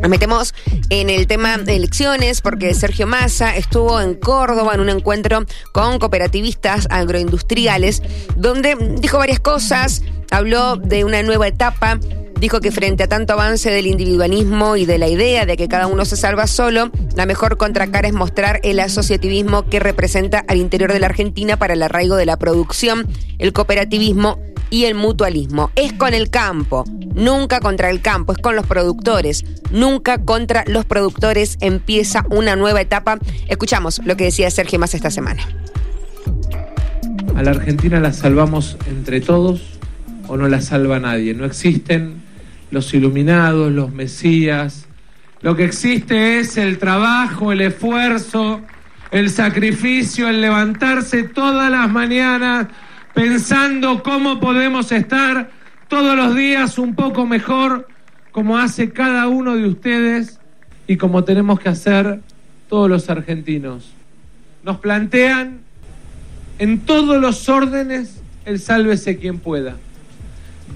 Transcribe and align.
Nos 0.00 0.10
metemos 0.10 0.54
en 0.88 1.10
el 1.10 1.26
tema 1.26 1.58
de 1.58 1.76
elecciones 1.76 2.40
porque 2.40 2.74
Sergio 2.74 3.06
Massa 3.06 3.56
estuvo 3.56 4.00
en 4.00 4.14
Córdoba 4.14 4.74
en 4.74 4.80
un 4.80 4.88
encuentro 4.88 5.44
con 5.72 5.98
cooperativistas 5.98 6.86
agroindustriales 6.90 8.02
donde 8.36 8.76
dijo 9.00 9.18
varias 9.18 9.40
cosas, 9.40 10.02
habló 10.30 10.76
de 10.76 11.04
una 11.04 11.22
nueva 11.22 11.48
etapa 11.48 11.98
dijo 12.40 12.60
que 12.60 12.72
frente 12.72 13.02
a 13.02 13.08
tanto 13.08 13.34
avance 13.34 13.70
del 13.70 13.86
individualismo 13.86 14.76
y 14.76 14.86
de 14.86 14.98
la 14.98 15.08
idea 15.08 15.44
de 15.44 15.58
que 15.58 15.68
cada 15.68 15.86
uno 15.86 16.06
se 16.06 16.16
salva 16.16 16.46
solo, 16.46 16.90
la 17.14 17.26
mejor 17.26 17.58
contracara 17.58 18.08
es 18.08 18.14
mostrar 18.14 18.60
el 18.62 18.80
asociativismo 18.80 19.68
que 19.68 19.78
representa 19.78 20.42
al 20.48 20.56
interior 20.56 20.92
de 20.92 21.00
la 21.00 21.06
Argentina 21.06 21.58
para 21.58 21.74
el 21.74 21.82
arraigo 21.82 22.16
de 22.16 22.24
la 22.24 22.38
producción, 22.38 23.06
el 23.38 23.52
cooperativismo 23.52 24.38
y 24.70 24.84
el 24.84 24.94
mutualismo. 24.94 25.70
Es 25.76 25.92
con 25.92 26.14
el 26.14 26.30
campo, 26.30 26.84
nunca 27.14 27.60
contra 27.60 27.90
el 27.90 28.00
campo, 28.00 28.32
es 28.32 28.38
con 28.38 28.56
los 28.56 28.66
productores, 28.66 29.44
nunca 29.70 30.18
contra 30.18 30.64
los 30.66 30.84
productores. 30.84 31.58
Empieza 31.60 32.24
una 32.30 32.56
nueva 32.56 32.80
etapa. 32.80 33.18
Escuchamos 33.48 34.00
lo 34.04 34.16
que 34.16 34.24
decía 34.24 34.50
Sergio 34.50 34.78
más 34.78 34.94
esta 34.94 35.10
semana. 35.10 35.42
A 37.36 37.42
la 37.42 37.52
Argentina 37.52 38.00
la 38.00 38.12
salvamos 38.12 38.76
entre 38.88 39.20
todos 39.20 39.78
o 40.28 40.36
no 40.36 40.48
la 40.48 40.60
salva 40.60 40.98
nadie. 40.98 41.34
No 41.34 41.44
existen 41.44 42.22
los 42.70 42.92
iluminados, 42.94 43.72
los 43.72 43.92
mesías. 43.92 44.86
Lo 45.40 45.56
que 45.56 45.64
existe 45.64 46.38
es 46.38 46.56
el 46.56 46.78
trabajo, 46.78 47.52
el 47.52 47.62
esfuerzo, 47.62 48.60
el 49.10 49.30
sacrificio, 49.30 50.28
el 50.28 50.40
levantarse 50.40 51.24
todas 51.24 51.70
las 51.70 51.90
mañanas 51.90 52.68
pensando 53.14 54.02
cómo 54.02 54.38
podemos 54.38 54.92
estar 54.92 55.50
todos 55.90 56.16
los 56.16 56.36
días 56.36 56.78
un 56.78 56.94
poco 56.94 57.26
mejor, 57.26 57.88
como 58.30 58.56
hace 58.58 58.92
cada 58.92 59.26
uno 59.26 59.56
de 59.56 59.66
ustedes 59.66 60.38
y 60.86 60.96
como 60.96 61.24
tenemos 61.24 61.58
que 61.58 61.68
hacer 61.68 62.20
todos 62.68 62.88
los 62.88 63.10
argentinos. 63.10 63.92
Nos 64.62 64.78
plantean 64.78 65.58
en 66.60 66.78
todos 66.78 67.20
los 67.20 67.48
órdenes 67.48 68.22
el 68.44 68.60
sálvese 68.60 69.18
quien 69.18 69.40
pueda. 69.40 69.78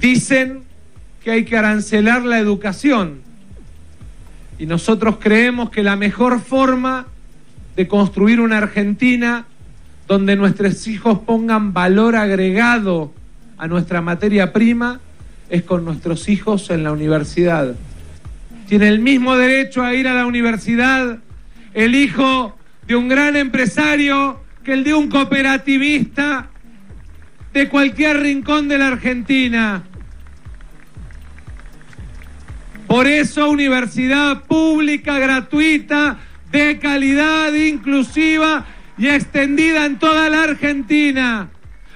Dicen 0.00 0.64
que 1.22 1.30
hay 1.30 1.44
que 1.44 1.56
arancelar 1.56 2.24
la 2.24 2.40
educación. 2.40 3.20
Y 4.58 4.66
nosotros 4.66 5.18
creemos 5.20 5.70
que 5.70 5.84
la 5.84 5.94
mejor 5.94 6.40
forma 6.40 7.06
de 7.76 7.86
construir 7.86 8.40
una 8.40 8.58
Argentina 8.58 9.46
donde 10.08 10.34
nuestros 10.34 10.88
hijos 10.88 11.20
pongan 11.20 11.72
valor 11.72 12.16
agregado 12.16 13.12
a 13.58 13.68
nuestra 13.68 14.00
materia 14.00 14.52
prima 14.52 15.00
es 15.48 15.62
con 15.62 15.84
nuestros 15.84 16.28
hijos 16.28 16.70
en 16.70 16.84
la 16.84 16.92
universidad. 16.92 17.74
Tiene 18.68 18.88
el 18.88 19.00
mismo 19.00 19.36
derecho 19.36 19.82
a 19.82 19.94
ir 19.94 20.08
a 20.08 20.14
la 20.14 20.26
universidad 20.26 21.18
el 21.74 21.94
hijo 21.96 22.56
de 22.86 22.96
un 22.96 23.08
gran 23.08 23.36
empresario 23.36 24.40
que 24.62 24.72
el 24.72 24.84
de 24.84 24.94
un 24.94 25.08
cooperativista 25.08 26.48
de 27.52 27.68
cualquier 27.68 28.20
rincón 28.20 28.68
de 28.68 28.78
la 28.78 28.88
Argentina. 28.88 29.84
Por 32.86 33.06
eso 33.06 33.50
universidad 33.50 34.44
pública, 34.44 35.18
gratuita, 35.18 36.18
de 36.52 36.78
calidad, 36.78 37.52
inclusiva 37.52 38.64
y 38.96 39.08
extendida 39.08 39.86
en 39.86 39.98
toda 39.98 40.28
la 40.28 40.44
Argentina. 40.44 41.48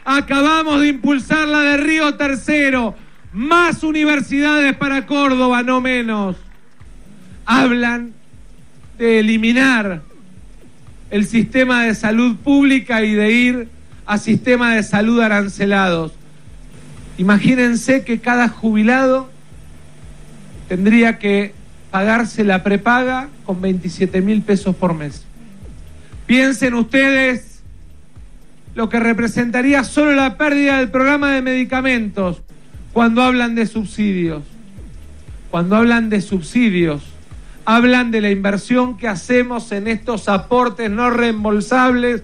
Acabamos 0.04 0.80
de 0.80 0.88
impulsar 0.88 1.46
la 1.46 1.60
de 1.60 1.76
Río 1.76 2.16
Tercero. 2.16 2.96
Más 3.32 3.82
universidades 3.82 4.74
para 4.76 5.06
Córdoba, 5.06 5.62
no 5.62 5.80
menos. 5.80 6.36
Hablan 7.44 8.12
de 8.98 9.20
eliminar 9.20 10.02
el 11.10 11.26
sistema 11.26 11.84
de 11.84 11.94
salud 11.94 12.36
pública 12.36 13.02
y 13.02 13.12
de 13.12 13.32
ir 13.32 13.68
a 14.06 14.16
sistema 14.16 14.74
de 14.74 14.82
salud 14.82 15.20
arancelados. 15.20 16.12
Imagínense 17.18 18.04
que 18.04 18.20
cada 18.20 18.48
jubilado 18.48 19.28
tendría 20.68 21.18
que 21.18 21.52
pagarse 21.90 22.44
la 22.44 22.62
prepaga 22.62 23.28
con 23.44 23.60
27 23.60 24.20
mil 24.22 24.42
pesos 24.42 24.74
por 24.74 24.94
mes. 24.94 25.24
Piensen 26.26 26.74
ustedes 26.74 27.60
lo 28.74 28.88
que 28.88 29.00
representaría 29.00 29.84
solo 29.84 30.12
la 30.12 30.38
pérdida 30.38 30.78
del 30.78 30.90
programa 30.90 31.32
de 31.32 31.42
medicamentos 31.42 32.42
cuando 32.92 33.22
hablan 33.22 33.54
de 33.54 33.66
subsidios. 33.66 34.42
Cuando 35.50 35.76
hablan 35.76 36.10
de 36.10 36.20
subsidios, 36.20 37.02
hablan 37.64 38.10
de 38.10 38.20
la 38.20 38.30
inversión 38.30 38.98
que 38.98 39.08
hacemos 39.08 39.72
en 39.72 39.88
estos 39.88 40.28
aportes 40.28 40.90
no 40.90 41.10
reembolsables 41.10 42.22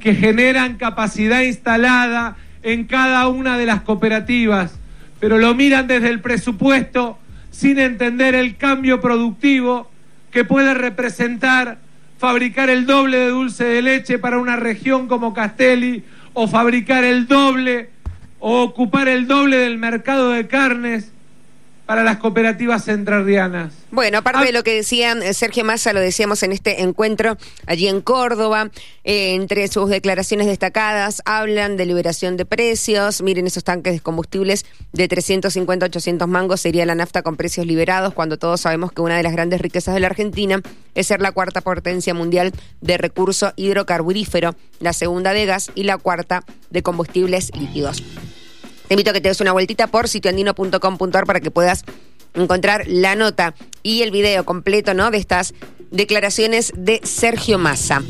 que 0.00 0.14
generan 0.14 0.76
capacidad 0.76 1.42
instalada 1.42 2.36
en 2.62 2.84
cada 2.84 3.28
una 3.28 3.56
de 3.58 3.66
las 3.66 3.82
cooperativas, 3.82 4.78
pero 5.20 5.38
lo 5.38 5.54
miran 5.54 5.86
desde 5.86 6.10
el 6.10 6.20
presupuesto 6.20 7.18
sin 7.50 7.78
entender 7.78 8.34
el 8.34 8.56
cambio 8.56 9.00
productivo 9.00 9.90
que 10.32 10.44
puede 10.44 10.74
representar 10.74 11.78
fabricar 12.18 12.70
el 12.70 12.86
doble 12.86 13.18
de 13.18 13.28
dulce 13.28 13.64
de 13.64 13.82
leche 13.82 14.18
para 14.18 14.38
una 14.38 14.56
región 14.56 15.08
como 15.08 15.34
Castelli 15.34 16.02
o 16.32 16.48
fabricar 16.48 17.04
el 17.04 17.26
doble 17.26 17.90
o 18.46 18.62
ocupar 18.62 19.08
el 19.08 19.26
doble 19.26 19.56
del 19.56 19.78
mercado 19.78 20.28
de 20.28 20.46
carnes 20.46 21.10
para 21.86 22.04
las 22.04 22.18
cooperativas 22.18 22.84
centrardianas. 22.84 23.72
Bueno, 23.90 24.18
aparte 24.18 24.40
ah. 24.42 24.44
de 24.44 24.52
lo 24.52 24.62
que 24.62 24.74
decían 24.74 25.22
eh, 25.22 25.32
Sergio 25.32 25.64
Massa, 25.64 25.94
lo 25.94 26.00
decíamos 26.00 26.42
en 26.42 26.52
este 26.52 26.82
encuentro 26.82 27.38
allí 27.66 27.88
en 27.88 28.02
Córdoba, 28.02 28.70
eh, 29.04 29.34
entre 29.34 29.66
sus 29.68 29.88
declaraciones 29.88 30.46
destacadas, 30.46 31.22
hablan 31.24 31.78
de 31.78 31.86
liberación 31.86 32.36
de 32.36 32.44
precios, 32.44 33.22
miren 33.22 33.46
esos 33.46 33.64
tanques 33.64 33.94
de 33.94 34.00
combustibles 34.00 34.66
de 34.92 35.08
350 35.08 35.86
800 35.86 36.28
mangos 36.28 36.60
sería 36.60 36.84
la 36.84 36.94
nafta 36.94 37.22
con 37.22 37.36
precios 37.36 37.66
liberados, 37.66 38.12
cuando 38.12 38.38
todos 38.38 38.60
sabemos 38.60 38.92
que 38.92 39.00
una 39.00 39.16
de 39.16 39.22
las 39.22 39.32
grandes 39.32 39.58
riquezas 39.62 39.94
de 39.94 40.00
la 40.00 40.08
Argentina 40.08 40.60
es 40.94 41.06
ser 41.06 41.22
la 41.22 41.32
cuarta 41.32 41.62
potencia 41.62 42.12
mundial 42.12 42.52
de 42.82 42.98
recurso 42.98 43.54
hidrocarburífero, 43.56 44.54
la 44.80 44.92
segunda 44.92 45.32
de 45.32 45.46
gas 45.46 45.70
y 45.74 45.84
la 45.84 45.96
cuarta 45.96 46.44
de 46.68 46.82
combustibles 46.82 47.50
líquidos. 47.54 48.02
Te 48.88 48.94
invito 48.94 49.10
a 49.10 49.12
que 49.12 49.20
te 49.20 49.28
des 49.28 49.40
una 49.40 49.52
vueltita 49.52 49.86
por 49.86 50.08
sitioandino.com.ar 50.08 51.26
para 51.26 51.40
que 51.40 51.50
puedas 51.50 51.84
encontrar 52.34 52.84
la 52.86 53.14
nota 53.14 53.54
y 53.82 54.02
el 54.02 54.10
video 54.10 54.44
completo 54.44 54.92
¿no? 54.94 55.10
de 55.10 55.18
estas 55.18 55.54
declaraciones 55.90 56.72
de 56.76 57.00
Sergio 57.02 57.58
Massa. 57.58 58.02